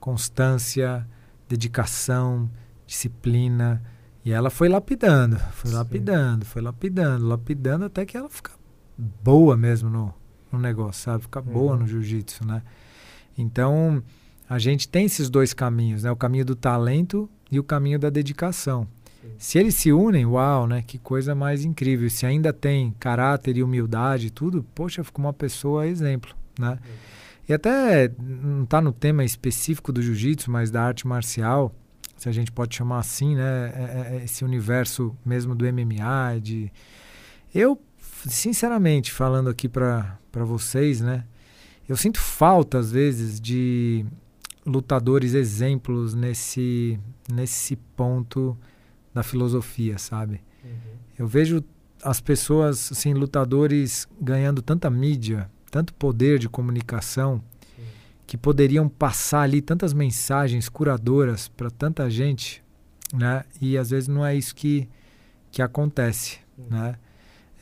[0.00, 1.06] constância,
[1.48, 2.50] dedicação,
[2.86, 3.82] disciplina
[4.24, 5.76] e ela foi lapidando, foi Sim.
[5.76, 8.50] lapidando, foi lapidando, lapidando até que ela fica
[8.98, 10.12] boa mesmo no,
[10.50, 11.22] no negócio, sabe?
[11.22, 11.52] Fica uhum.
[11.52, 12.62] boa no jiu-jitsu, né?
[13.36, 14.02] Então,
[14.48, 16.10] a gente tem esses dois caminhos, né?
[16.10, 18.86] O caminho do talento e o caminho da dedicação.
[19.20, 19.28] Sim.
[19.38, 20.82] Se eles se unem, uau, né?
[20.82, 22.08] Que coisa mais incrível.
[22.08, 26.70] Se ainda tem caráter e humildade e tudo, poxa, fica uma pessoa exemplo, né?
[26.70, 26.76] Uhum.
[27.48, 31.72] E até não está no tema específico do jiu-jitsu, mas da arte marcial,
[32.16, 33.72] se a gente pode chamar assim, né?
[33.74, 36.72] É, é, é esse universo mesmo do MMA, de
[37.54, 37.80] eu
[38.28, 41.24] sinceramente falando aqui para vocês, né?
[41.88, 44.04] Eu sinto falta às vezes de
[44.64, 46.98] lutadores exemplos nesse
[47.32, 48.56] nesse ponto
[49.14, 50.40] da filosofia, sabe?
[50.64, 50.70] Uhum.
[51.18, 51.64] Eu vejo
[52.02, 57.42] as pessoas, assim, lutadores ganhando tanta mídia, tanto poder de comunicação,
[58.26, 62.62] que poderiam passar ali tantas mensagens curadoras para tanta gente,
[63.14, 63.44] né?
[63.60, 64.88] E às vezes não é isso que,
[65.50, 66.66] que acontece, uhum.
[66.70, 66.96] né?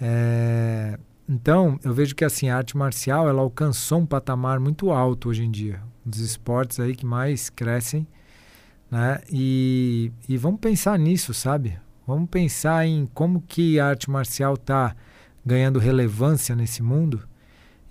[0.00, 5.30] É, então, eu vejo que assim, a arte marcial ela alcançou um patamar muito alto
[5.30, 5.80] hoje em dia.
[6.04, 8.06] Um dos esportes aí que mais crescem,
[8.90, 9.20] né?
[9.30, 11.78] E, e vamos pensar nisso, sabe?
[12.06, 14.94] Vamos pensar em como que a arte marcial está
[15.44, 17.26] ganhando relevância nesse mundo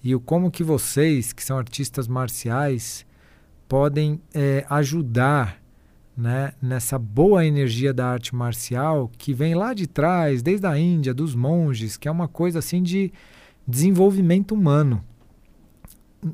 [0.04, 3.06] e o como que vocês, que são artistas marciais,
[3.68, 5.63] podem é, ajudar
[6.16, 11.14] né, nessa boa energia da arte marcial que vem lá de trás, desde a Índia,
[11.14, 13.12] dos monges, que é uma coisa assim de
[13.68, 15.04] desenvolvimento humano,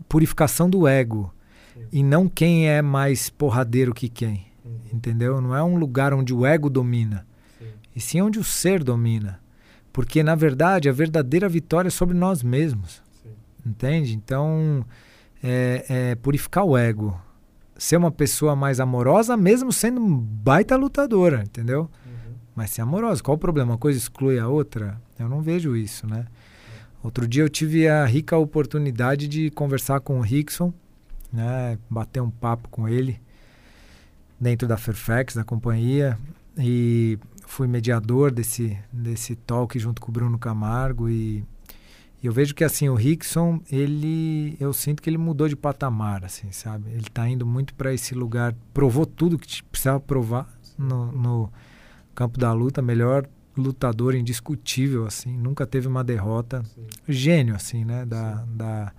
[0.08, 1.34] purificação do ego,
[1.74, 1.86] Sim.
[1.92, 4.80] e não quem é mais porradeiro que quem, uhum.
[4.94, 5.40] entendeu?
[5.40, 7.26] Não é um lugar onde o ego domina,
[7.58, 7.66] sim.
[7.96, 9.40] e sim onde o ser domina,
[9.94, 13.02] porque na verdade a verdadeira vitória é sobre nós mesmos.
[13.66, 14.16] Entende?
[14.16, 14.86] Então,
[15.44, 17.20] é, é purificar o ego.
[17.80, 21.90] Ser uma pessoa mais amorosa, mesmo sendo baita lutadora, entendeu?
[22.06, 22.34] Uhum.
[22.56, 23.24] Mas ser amorosa.
[23.24, 23.72] Qual o problema?
[23.72, 25.02] Uma coisa exclui a outra?
[25.18, 26.26] Eu não vejo isso, né?
[27.02, 30.74] Outro dia eu tive a rica oportunidade de conversar com o Rickson,
[31.32, 31.80] né?
[31.90, 33.20] Bater um papo com ele
[34.40, 36.20] dentro da Fairfax, da companhia.
[36.58, 41.46] E fui mediador desse, desse talk junto com o Bruno Camargo e
[42.22, 46.26] e eu vejo que assim o Rickson, ele, eu sinto que ele mudou de patamar,
[46.26, 46.90] assim, sabe?
[46.90, 51.54] Ele está indo muito para esse lugar, provou tudo que precisava provar no, no,
[52.14, 56.86] campo da luta, melhor lutador indiscutível, assim, nunca teve uma derrota, Sim.
[57.08, 58.06] gênio, assim, né?
[58.06, 58.94] Da, da,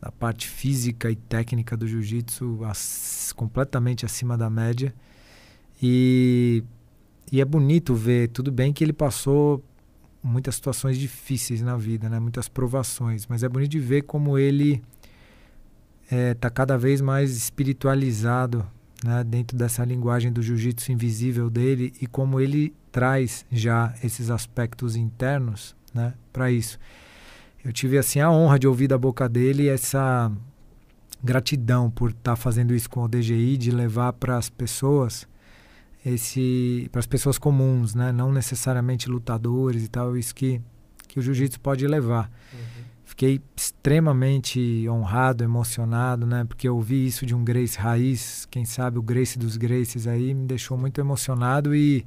[0.00, 2.60] da, parte física e técnica do jiu-jitsu
[3.34, 4.94] completamente acima da média.
[5.82, 6.62] E,
[7.32, 9.64] e é bonito ver, tudo bem que ele passou
[10.22, 12.18] muitas situações difíceis na vida, né?
[12.18, 14.82] muitas provações, mas é bonito de ver como ele
[16.02, 18.66] está é, tá cada vez mais espiritualizado
[19.04, 19.22] né?
[19.24, 25.76] dentro dessa linguagem do jiu-jitsu invisível dele e como ele traz já esses aspectos internos
[25.94, 26.14] né?
[26.32, 26.78] para isso.
[27.64, 30.30] Eu tive assim a honra de ouvir da boca dele essa
[31.22, 35.26] gratidão por estar tá fazendo isso com o DGI, de levar para as pessoas
[36.10, 38.12] esse para as pessoas comuns, né?
[38.12, 40.60] Não necessariamente lutadores e tal, isso que
[41.08, 42.30] que o jiu-jitsu pode levar.
[42.52, 42.84] Uhum.
[43.04, 46.44] Fiquei extremamente honrado, emocionado, né?
[46.44, 50.34] Porque eu ouvi isso de um Grace raiz, quem sabe o Grace dos Graces aí
[50.34, 52.06] me deixou muito emocionado e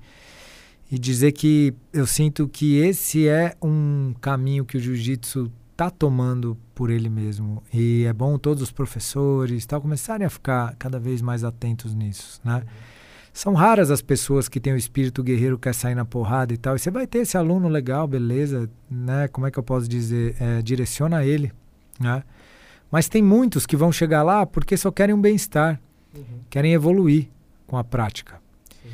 [0.89, 6.57] e dizer que eu sinto que esse é um caminho que o jiu-jitsu está tomando
[6.75, 7.63] por ele mesmo.
[7.73, 12.41] E é bom todos os professores tal começarem a ficar cada vez mais atentos nisso,
[12.43, 12.57] né?
[12.57, 12.90] Uhum
[13.33, 16.75] são raras as pessoas que têm o espírito guerreiro quer sair na porrada e tal.
[16.75, 19.27] E você vai ter esse aluno legal, beleza, né?
[19.29, 20.35] Como é que eu posso dizer?
[20.39, 21.51] É, direciona ele,
[21.99, 22.23] né?
[22.91, 25.79] Mas tem muitos que vão chegar lá porque só querem um bem-estar,
[26.13, 26.41] uhum.
[26.49, 27.29] querem evoluir
[27.65, 28.41] com a prática.
[28.83, 28.89] Sim.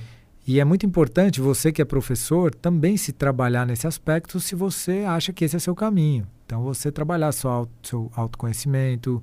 [0.46, 5.04] E é muito importante você que é professor também se trabalhar nesse aspecto se você
[5.08, 6.28] acha que esse é seu caminho.
[6.46, 9.22] Então você trabalhar seu, seu autoconhecimento,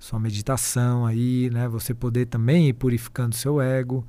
[0.00, 1.68] sua meditação aí, né?
[1.68, 4.04] Você poder também ir purificando seu ego,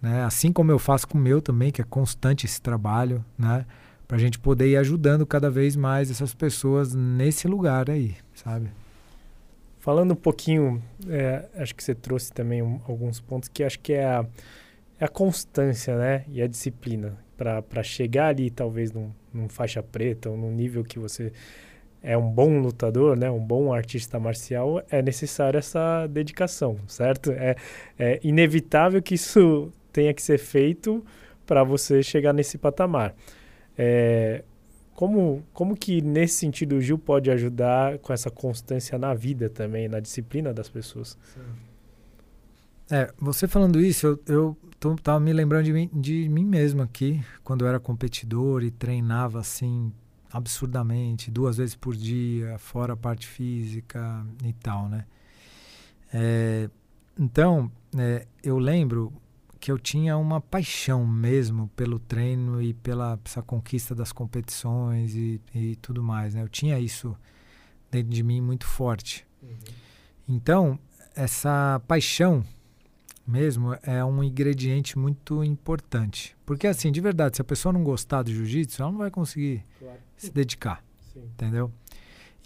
[0.00, 0.22] né?
[0.24, 3.64] Assim como eu faço com o meu também, que é constante esse trabalho, né?
[4.06, 8.70] Para a gente poder ir ajudando cada vez mais essas pessoas nesse lugar aí, sabe?
[9.78, 13.92] Falando um pouquinho, é, acho que você trouxe também um, alguns pontos que acho que
[13.92, 14.26] é a,
[14.98, 16.24] é a constância, né?
[16.28, 20.98] E a disciplina para chegar ali, talvez num, num faixa preta ou num nível que
[20.98, 21.32] você
[22.02, 27.30] é um bom lutador, né, um bom artista marcial, é necessário essa dedicação, certo?
[27.32, 27.56] É,
[27.98, 31.04] é inevitável que isso tenha que ser feito
[31.46, 33.14] para você chegar nesse patamar.
[33.76, 34.44] É,
[34.94, 39.88] como, como que, nesse sentido, o Gil pode ajudar com essa constância na vida também,
[39.88, 41.16] na disciplina das pessoas?
[42.90, 46.82] É, você falando isso, eu, eu tô, tava me lembrando de mim, de mim mesmo
[46.82, 49.92] aqui, quando eu era competidor e treinava assim
[50.32, 55.04] absurdamente, duas vezes por dia, fora a parte física e tal, né?
[56.12, 56.68] É,
[57.18, 59.12] então, é, eu lembro
[59.60, 65.40] que eu tinha uma paixão mesmo pelo treino e pela essa conquista das competições e,
[65.54, 66.42] e tudo mais, né?
[66.42, 67.16] Eu tinha isso
[67.90, 69.26] dentro de mim muito forte.
[69.42, 69.56] Uhum.
[70.28, 70.78] Então,
[71.14, 72.44] essa paixão
[73.26, 76.36] mesmo é um ingrediente muito importante.
[76.46, 79.62] Porque, assim, de verdade, se a pessoa não gostar do jiu-jitsu, ela não vai conseguir
[79.78, 79.98] claro.
[80.16, 80.82] se dedicar.
[81.12, 81.24] Sim.
[81.34, 81.70] Entendeu?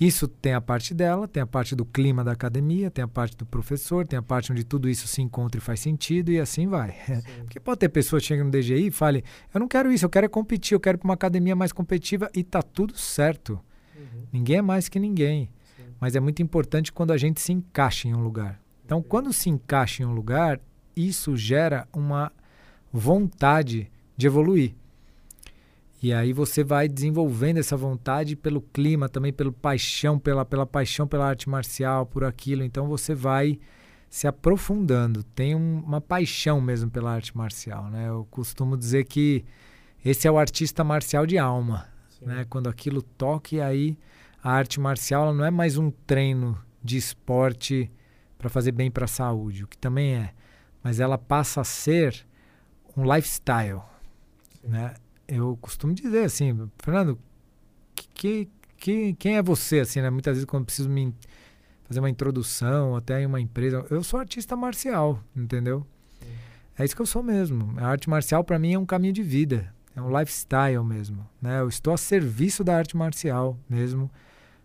[0.03, 3.37] Isso tem a parte dela, tem a parte do clima da academia, tem a parte
[3.37, 6.67] do professor, tem a parte onde tudo isso se encontra e faz sentido e assim
[6.67, 6.97] vai.
[7.39, 9.23] Porque pode ter pessoas que chegam no DGI e falem:
[9.55, 12.29] Eu não quero isso, eu quero é competir, eu quero para uma academia mais competitiva
[12.35, 13.61] e tá tudo certo.
[13.95, 14.25] Uhum.
[14.33, 15.49] Ninguém é mais que ninguém.
[15.77, 15.85] Sim.
[16.01, 18.61] Mas é muito importante quando a gente se encaixa em um lugar.
[18.85, 20.59] Então, quando se encaixa em um lugar,
[20.97, 22.33] isso gera uma
[22.93, 24.75] vontade de evoluir.
[26.03, 31.07] E aí você vai desenvolvendo essa vontade pelo clima, também pelo paixão, pela, pela paixão
[31.07, 32.65] pela arte marcial, por aquilo.
[32.65, 33.61] Então você vai
[34.11, 35.23] se aprofundando.
[35.23, 38.09] Tem um, uma paixão mesmo pela arte marcial, né?
[38.09, 39.45] Eu costumo dizer que
[40.05, 41.87] esse é o artista marcial de alma,
[42.21, 42.45] né?
[42.51, 43.97] Quando aquilo toca e aí
[44.43, 47.89] a arte marcial não é mais um treino de esporte
[48.37, 50.35] para fazer bem para a saúde, o que também é,
[50.83, 52.27] mas ela passa a ser
[52.97, 53.83] um lifestyle,
[54.61, 54.69] Sim.
[54.69, 54.95] né?
[55.27, 57.19] Eu costumo dizer assim, Fernando,
[57.95, 60.11] que, que, quem é você, assim, né?
[60.11, 61.15] Muitas vezes quando eu preciso me
[61.85, 65.87] fazer uma introdução até em uma empresa, eu sou artista marcial, entendeu?
[66.21, 66.27] Sim.
[66.79, 67.75] É isso que eu sou mesmo.
[67.79, 71.61] A arte marcial para mim é um caminho de vida, é um lifestyle mesmo, né?
[71.61, 74.11] Eu estou a serviço da arte marcial mesmo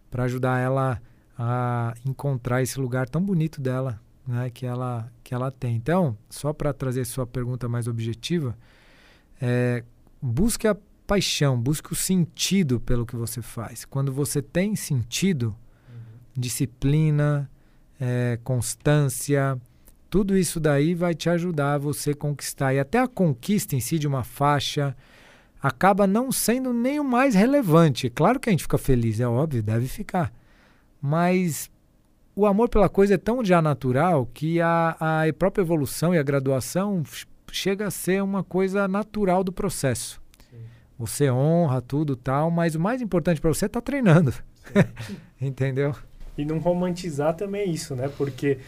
[0.10, 1.02] para ajudar ela
[1.38, 5.76] a encontrar esse lugar tão bonito dela, né, que ela que ela tem.
[5.76, 8.58] Então, só para trazer sua pergunta mais objetiva,
[9.42, 9.84] é,
[10.22, 10.76] busque a
[11.06, 13.86] paixão, busque o sentido pelo que você faz.
[13.86, 15.56] Quando você tem sentido,
[15.90, 15.96] uhum.
[16.36, 17.50] disciplina,
[18.00, 19.58] é, constância,
[20.10, 22.74] tudo isso daí vai te ajudar a você conquistar.
[22.74, 24.96] E até a conquista em si de uma faixa
[25.62, 28.10] acaba não sendo nem o mais relevante.
[28.10, 30.32] Claro que a gente fica feliz, é óbvio, deve ficar.
[31.02, 31.70] Mas
[32.36, 36.24] o amor pela coisa é tão já natural que a, a própria evolução e a
[36.24, 37.04] graduação
[37.52, 40.22] chega a ser uma coisa natural do processo.
[40.50, 40.58] Sim.
[41.00, 44.34] Você honra tudo tal, mas o mais importante para você é estar tá treinando.
[45.42, 45.96] Entendeu?
[46.38, 48.10] E não romantizar também isso, né?
[48.16, 48.60] Porque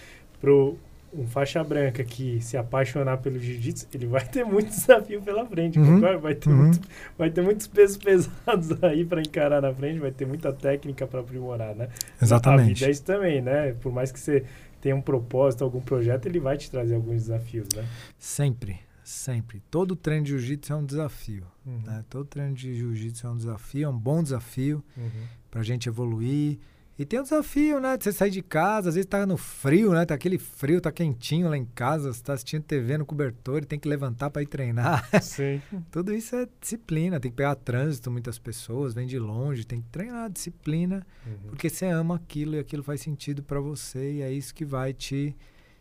[0.41, 0.77] pro,
[1.13, 5.79] um faixa branca que se apaixonar pelo jiu-jitsu, ele vai ter muito desafio pela frente,
[5.79, 5.99] uhum.
[6.19, 6.55] Vai ter, uhum.
[6.55, 6.79] muito,
[7.17, 11.19] vai ter muitos pesos pesados aí para encarar na frente, vai ter muita técnica para
[11.19, 11.89] aprimorar, né?
[12.21, 12.71] Exatamente.
[12.71, 13.75] A vida é isso também, né?
[13.81, 14.43] Por mais que você
[14.81, 17.87] tenha um propósito, algum projeto, ele vai te trazer alguns desafios, né?
[18.17, 19.61] Sempre, sempre.
[19.69, 21.81] Todo treino de jiu-jitsu é um desafio, uhum.
[21.85, 22.03] né?
[22.09, 25.27] Todo treino de jiu-jitsu é um desafio, é um bom desafio uhum.
[25.49, 26.59] para a gente evoluir
[26.99, 27.95] e tem o desafio, né?
[27.95, 30.05] De você sair de casa, às vezes tá no frio, né?
[30.05, 33.65] Tá aquele frio, tá quentinho lá em casa, você tá assistindo TV no cobertor e
[33.65, 35.07] tem que levantar para ir treinar.
[35.21, 35.61] Sim.
[35.89, 39.87] Tudo isso é disciplina, tem que pegar trânsito, muitas pessoas, vem de longe, tem que
[39.87, 41.51] treinar disciplina, uhum.
[41.51, 44.91] porque você ama aquilo e aquilo faz sentido para você e é isso que vai
[44.91, 45.33] te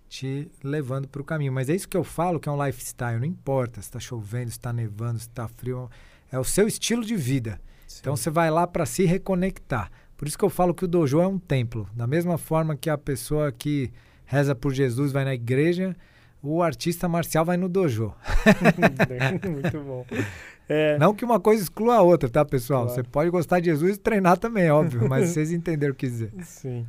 [0.08, 1.52] te levando para o caminho.
[1.52, 4.50] Mas é isso que eu falo que é um lifestyle, não importa se está chovendo,
[4.50, 5.90] se está nevando, se está frio,
[6.30, 7.60] é o seu estilo de vida.
[7.88, 7.98] Sim.
[8.02, 9.90] Então você vai lá para se reconectar.
[10.18, 11.88] Por isso que eu falo que o dojo é um templo.
[11.94, 13.90] Da mesma forma que a pessoa que
[14.26, 15.96] reza por Jesus vai na igreja,
[16.42, 18.12] o artista marcial vai no dojo.
[19.48, 20.04] Muito bom.
[20.68, 20.98] É...
[20.98, 22.86] Não que uma coisa exclua a outra, tá, pessoal?
[22.86, 22.94] Claro.
[22.96, 26.32] Você pode gostar de Jesus e treinar também, óbvio, mas vocês entenderam o que dizer.
[26.42, 26.84] Sim.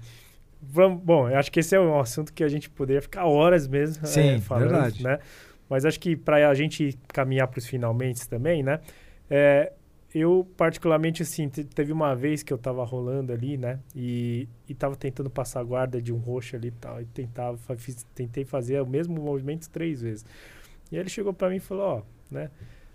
[0.59, 3.67] Vamos, bom, eu acho que esse é um assunto que a gente poderia ficar horas
[3.67, 5.03] mesmo Sim, é, falando, verdade.
[5.03, 5.19] né?
[5.69, 8.79] Mas acho que para a gente caminhar para os finalmente também, né?
[9.29, 9.71] É,
[10.13, 13.79] eu, particularmente, assim, teve uma vez que eu tava rolando ali, né?
[13.95, 16.99] E, e tava tentando passar a guarda de um roxo ali e tal.
[17.01, 20.25] E tentava, fiz, tentei fazer o mesmo movimento três vezes.
[20.91, 22.49] E aí ele chegou para mim e falou, ó, né?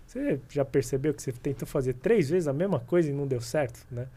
[0.05, 3.41] Você já percebeu que você tentou fazer três vezes a mesma coisa e não deu
[3.41, 4.07] certo, né?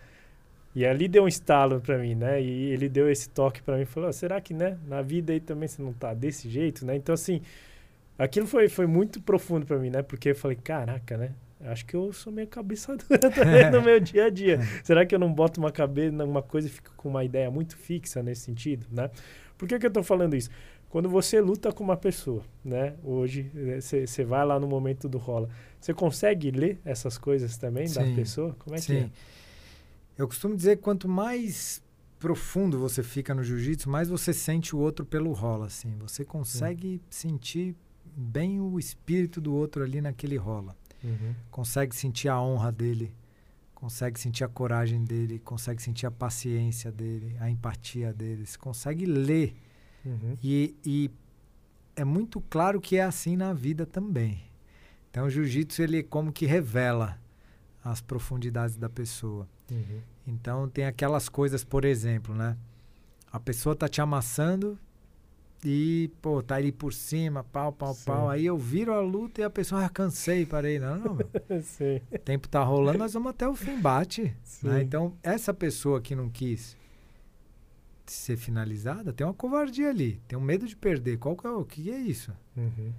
[0.74, 2.42] E ali deu um estalo para mim, né?
[2.42, 4.76] E ele deu esse toque para mim e falou: será que, né?
[4.86, 6.96] Na vida aí também você não tá desse jeito, né?
[6.96, 7.40] Então, assim,
[8.18, 10.02] aquilo foi, foi muito profundo para mim, né?
[10.02, 11.32] Porque eu falei: caraca, né?
[11.60, 14.60] Acho que eu sou meio cabeça dura no meu dia a dia.
[14.84, 17.76] Será que eu não boto uma cabeça numa coisa e fico com uma ideia muito
[17.76, 19.10] fixa nesse sentido, né?
[19.56, 20.50] Por que, que eu tô falando isso?
[20.88, 22.94] Quando você luta com uma pessoa, né?
[23.02, 25.48] Hoje, você vai lá no momento do rola.
[25.80, 28.56] Você consegue ler essas coisas também sim, da pessoa?
[28.58, 28.86] Como é sim.
[28.86, 29.10] que é?
[30.16, 31.82] Eu costumo dizer que quanto mais
[32.18, 35.94] profundo você fica no jiu-jitsu, mais você sente o outro pelo rola, assim.
[35.98, 40.74] Você consegue sentir bem o espírito do outro ali naquele rola.
[41.02, 41.34] Uhum.
[41.50, 43.14] Consegue sentir a honra dele,
[43.74, 48.44] consegue sentir a coragem dele, consegue sentir a paciência dele, a empatia dele.
[48.44, 49.56] Você consegue ler.
[50.04, 50.36] Uhum.
[50.42, 51.10] E, e
[51.94, 54.42] é muito claro que é assim na vida também.
[55.10, 57.18] Então o jiu-jitsu ele como que revela
[57.84, 59.48] as profundidades da pessoa.
[59.70, 60.00] Uhum.
[60.26, 62.56] Então tem aquelas coisas, por exemplo, né?
[63.32, 64.78] A pessoa tá te amassando
[65.64, 68.04] e, pô, tá ali por cima, pau, pau, Sim.
[68.04, 68.30] pau.
[68.30, 70.78] Aí eu viro a luta e a pessoa, ah, cansei, parei.
[70.78, 71.28] Não, não, meu.
[71.62, 72.00] Sim.
[72.12, 74.36] O tempo tá rolando, nós vamos até o fim, bate.
[74.62, 74.82] Né?
[74.82, 76.76] Então, essa pessoa que não quis
[78.06, 80.20] ser finalizada, tem uma covardia ali.
[80.28, 81.18] Tem um medo de perder.
[81.18, 82.32] Qual que é o que é isso?
[82.56, 82.92] Uhum.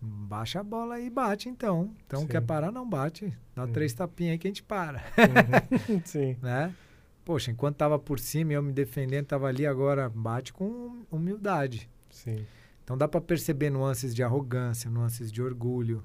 [0.00, 1.90] Baixa a bola e bate, então.
[2.06, 2.26] Então, Sim.
[2.26, 3.36] quer parar, não bate.
[3.54, 3.72] Dá uhum.
[3.72, 4.98] três tapinhas aí que a gente para.
[4.98, 6.00] Uhum.
[6.04, 6.36] Sim.
[6.42, 6.74] né?
[7.24, 11.90] Poxa, enquanto tava por cima e eu me defendendo, tava ali, agora bate com humildade.
[12.24, 12.44] Sim.
[12.84, 16.02] Então, dá para perceber nuances de arrogância, nuances de orgulho.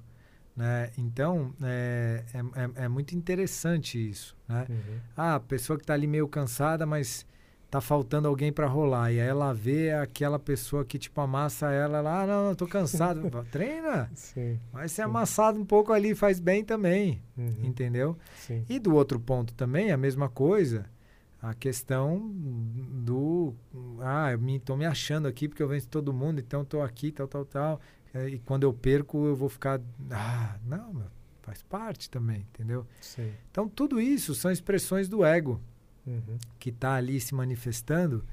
[0.56, 0.92] Né?
[0.98, 4.36] Então, é, é, é, é muito interessante isso.
[4.48, 4.66] Né?
[4.70, 5.00] Uhum.
[5.16, 7.26] Ah, a pessoa que está ali meio cansada, mas
[7.74, 9.12] tá faltando alguém para rolar.
[9.12, 12.68] E aí ela vê aquela pessoa que, tipo, amassa ela, ela, ah, não, não tô
[12.68, 13.32] cansado.
[13.50, 14.12] Treina.
[14.14, 15.02] Sim, Vai ser sim.
[15.02, 17.24] amassado um pouco ali, faz bem também.
[17.36, 17.56] Uhum.
[17.64, 18.16] Entendeu?
[18.36, 18.64] Sim.
[18.70, 20.86] E do outro ponto também, a mesma coisa,
[21.44, 23.54] a questão do,
[24.00, 27.12] ah, eu me, tô me achando aqui porque eu venço todo mundo, então tô aqui,
[27.12, 27.82] tal, tal, tal.
[28.32, 31.04] E quando eu perco, eu vou ficar, ah, não,
[31.42, 32.88] faz parte também, entendeu?
[33.52, 35.60] Então, tudo isso são expressões do ego
[36.08, 36.38] uhum.
[36.58, 38.24] que está ali se manifestando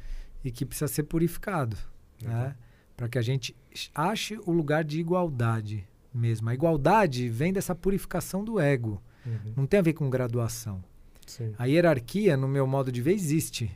[0.44, 1.76] e que precisa ser purificado,
[2.22, 2.28] uhum.
[2.28, 2.56] né?
[2.96, 3.56] Para que a gente
[3.92, 6.48] ache o lugar de igualdade mesmo.
[6.48, 9.02] A igualdade vem dessa purificação do ego.
[9.26, 9.52] Uhum.
[9.56, 10.84] Não tem a ver com graduação.
[11.30, 11.54] Sim.
[11.56, 13.70] A hierarquia, no meu modo de ver, existe.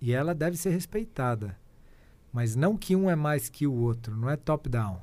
[0.00, 1.58] E ela deve ser respeitada.
[2.32, 5.00] Mas não que um é mais que o outro, não é top-down.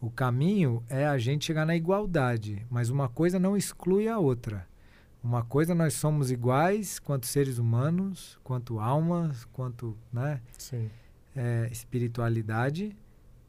[0.00, 4.66] O caminho é a gente chegar na igualdade, mas uma coisa não exclui a outra.
[5.22, 10.40] Uma coisa nós somos iguais quanto seres humanos, quanto almas, quanto né,
[11.36, 12.96] é, espiritualidade,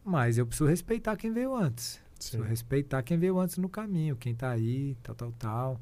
[0.04, 2.02] mas eu preciso respeitar quem veio antes.
[2.20, 2.38] Sim.
[2.38, 5.82] Preciso respeitar quem veio antes no caminho, quem está aí, tal, tal, tal.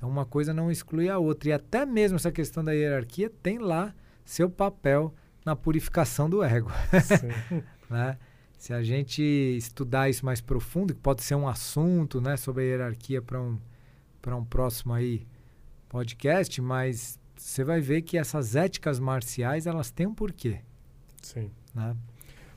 [0.00, 1.50] Então uma coisa não exclui a outra.
[1.50, 6.70] E até mesmo essa questão da hierarquia tem lá seu papel na purificação do ego.
[7.90, 8.16] né?
[8.56, 12.66] Se a gente estudar isso mais profundo, que pode ser um assunto né, sobre a
[12.66, 13.58] hierarquia para um,
[14.26, 15.26] um próximo aí
[15.86, 20.60] podcast, mas você vai ver que essas éticas marciais elas têm um porquê.
[21.20, 21.50] Sim.
[21.74, 21.94] Né?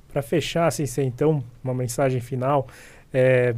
[0.07, 2.69] Para fechar, assim, então, uma mensagem final,
[3.11, 3.53] é,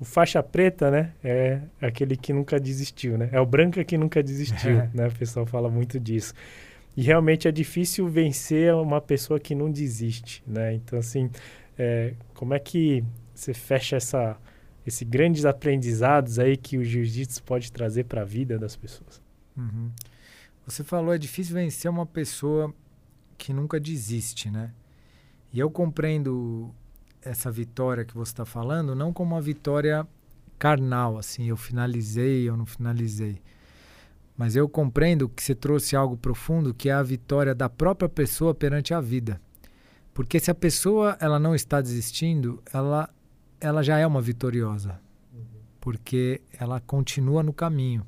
[0.00, 3.28] o faixa preta, né, é aquele que nunca desistiu, né?
[3.30, 5.08] É o branco que nunca desistiu, né?
[5.08, 6.32] O pessoal fala muito disso.
[6.96, 10.74] E realmente é difícil vencer uma pessoa que não desiste, né?
[10.74, 11.30] Então, assim,
[11.78, 14.38] é, como é que você fecha essa
[14.86, 19.22] esses grandes aprendizados aí que o jiu-jitsu pode trazer para a vida das pessoas.
[19.56, 19.90] Uhum.
[20.66, 22.74] Você falou, é difícil vencer uma pessoa
[23.36, 24.72] que nunca desiste, né?
[25.52, 26.74] E eu compreendo
[27.22, 30.06] essa vitória que você está falando não como uma vitória
[30.58, 33.40] carnal, assim, eu finalizei, eu não finalizei.
[34.36, 38.54] Mas eu compreendo que você trouxe algo profundo, que é a vitória da própria pessoa
[38.54, 39.40] perante a vida.
[40.14, 43.08] Porque se a pessoa ela não está desistindo, ela
[43.60, 44.98] ela já é uma vitoriosa,
[45.34, 45.44] uhum.
[45.80, 48.06] porque ela continua no caminho.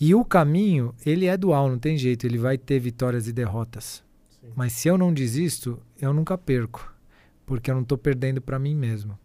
[0.00, 4.02] E o caminho, ele é dual, não tem jeito, ele vai ter vitórias e derrotas.
[4.40, 4.52] Sim.
[4.56, 6.93] Mas se eu não desisto, eu nunca perco.
[7.46, 9.18] Porque eu não estou perdendo para mim mesmo.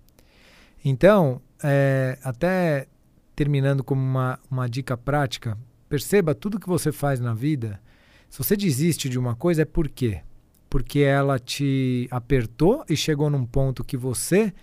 [0.84, 2.88] Então, é, até
[3.36, 5.57] terminando como uma, uma dica prática,
[5.88, 7.82] perceba tudo que você faz na vida.
[8.30, 10.22] Se você desiste de uma coisa, é por quê?
[10.70, 14.53] Porque ela te apertou e chegou num ponto que você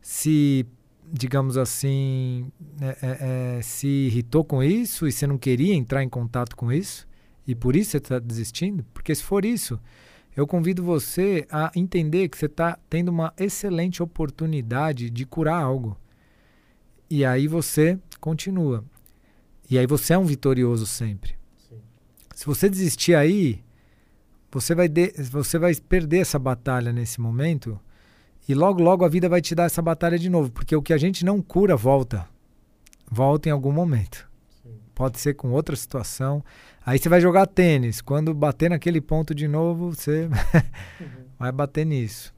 [0.00, 0.66] se,
[1.12, 2.50] digamos assim,
[2.80, 6.72] é, é, é se irritou com isso e você não queria entrar em contato com
[6.72, 7.06] isso
[7.46, 8.84] e por isso você está desistindo?
[8.94, 9.78] Porque se for isso,
[10.36, 15.96] eu convido você a entender que você está tendo uma excelente oportunidade de curar algo.
[17.10, 18.84] E aí você continua.
[19.68, 21.34] E aí você é um vitorioso sempre.
[21.58, 21.76] Sim.
[22.34, 23.62] Se você desistir aí,
[24.50, 27.78] você vai, de, você vai perder essa batalha nesse momento
[28.48, 30.92] e logo, logo a vida vai te dar essa batalha de novo, porque o que
[30.92, 32.26] a gente não cura volta.
[33.10, 34.28] Volta em algum momento.
[34.62, 34.78] Sim.
[34.94, 36.42] Pode ser com outra situação.
[36.84, 38.00] Aí você vai jogar tênis.
[38.00, 40.28] Quando bater naquele ponto de novo, você
[41.00, 41.06] uhum.
[41.38, 42.34] vai bater nisso.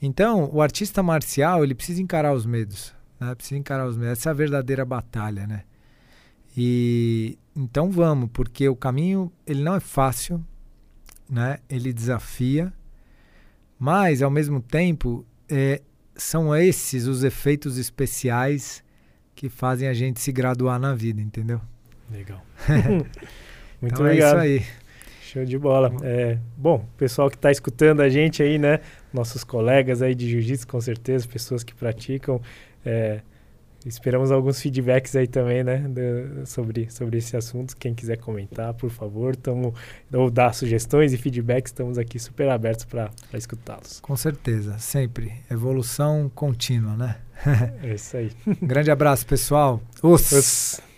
[0.00, 2.94] Então, o artista marcial, ele precisa encarar os medos.
[3.20, 3.34] Né?
[3.34, 4.18] Precisa encarar os medos.
[4.18, 5.64] Essa é a verdadeira batalha, né?
[6.56, 10.44] E então vamos, porque o caminho ele não é fácil,
[11.28, 11.58] né?
[11.68, 12.72] Ele desafia,
[13.78, 15.82] mas ao mesmo tempo é,
[16.14, 18.84] são esses os efeitos especiais
[19.34, 21.60] que fazem a gente se graduar na vida, entendeu?
[22.10, 22.44] Legal.
[23.84, 24.40] Muito então obrigado.
[24.40, 24.84] É isso aí.
[25.22, 25.92] Show de bola.
[26.02, 28.80] É, bom, pessoal que está escutando a gente aí, né?
[29.12, 32.40] Nossos colegas aí de jiu-jitsu, com certeza, pessoas que praticam.
[32.84, 33.20] É,
[33.84, 35.84] esperamos alguns feedbacks aí também, né?
[36.46, 37.76] Sobre, sobre esse assunto.
[37.76, 39.74] Quem quiser comentar, por favor, tamo,
[40.12, 44.00] ou dar sugestões e feedbacks, estamos aqui super abertos para escutá-los.
[44.00, 45.32] Com certeza, sempre.
[45.50, 47.16] Evolução contínua, né?
[47.82, 48.30] é isso aí.
[48.62, 49.82] grande abraço, pessoal.
[50.02, 50.32] Os.
[50.32, 50.93] Os.